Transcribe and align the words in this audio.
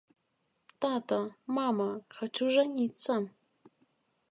Тата, 0.85 1.19
мама, 1.59 1.87
хачу 2.17 2.45
жаніцца! 2.57 3.13